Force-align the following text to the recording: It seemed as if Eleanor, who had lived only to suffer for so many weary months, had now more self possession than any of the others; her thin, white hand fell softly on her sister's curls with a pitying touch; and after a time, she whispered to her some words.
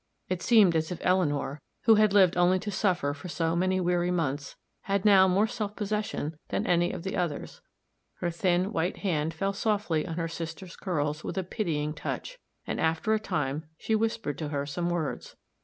It 0.29 0.41
seemed 0.41 0.75
as 0.75 0.91
if 0.91 0.97
Eleanor, 1.03 1.61
who 1.83 1.93
had 1.93 2.11
lived 2.11 2.35
only 2.35 2.57
to 2.61 2.71
suffer 2.71 3.13
for 3.13 3.27
so 3.27 3.55
many 3.55 3.79
weary 3.79 4.09
months, 4.09 4.55
had 4.89 5.05
now 5.05 5.27
more 5.27 5.45
self 5.45 5.75
possession 5.75 6.39
than 6.49 6.65
any 6.65 6.91
of 6.91 7.03
the 7.03 7.15
others; 7.15 7.61
her 8.15 8.31
thin, 8.31 8.73
white 8.73 8.97
hand 9.05 9.31
fell 9.31 9.53
softly 9.53 10.07
on 10.07 10.15
her 10.17 10.27
sister's 10.27 10.75
curls 10.75 11.23
with 11.23 11.37
a 11.37 11.43
pitying 11.43 11.93
touch; 11.93 12.39
and 12.65 12.79
after 12.81 13.13
a 13.13 13.19
time, 13.19 13.65
she 13.77 13.93
whispered 13.93 14.39
to 14.39 14.47
her 14.47 14.65
some 14.65 14.89
words. 14.89 15.35